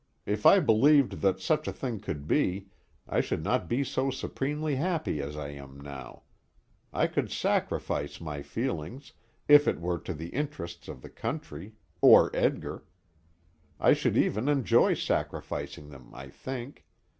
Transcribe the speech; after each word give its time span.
If 0.25 0.47
I 0.47 0.59
believed 0.59 1.21
that 1.21 1.39
such 1.39 1.67
a 1.67 1.71
thing 1.71 1.99
could 1.99 2.27
be, 2.27 2.69
I 3.07 3.21
should 3.21 3.43
not 3.43 3.69
be 3.69 3.83
so 3.83 4.09
supremely 4.09 4.77
happy 4.77 5.21
as 5.21 5.37
I 5.37 5.49
am 5.49 5.77
now. 5.79 6.23
I 6.91 7.05
could 7.05 7.29
sacrifice 7.29 8.19
my 8.19 8.41
feelings, 8.41 9.13
if 9.47 9.67
it 9.67 9.79
were 9.79 9.99
to 9.99 10.15
the 10.15 10.29
interests 10.29 10.87
of 10.87 11.03
the 11.03 11.09
country, 11.11 11.75
or 12.01 12.31
Edgar. 12.35 12.83
I 13.79 13.93
should 13.93 14.17
even 14.17 14.49
enjoy 14.49 14.95
sacrificing 14.95 15.89
them, 15.91 16.09
I 16.15 16.29
think. 16.29 16.87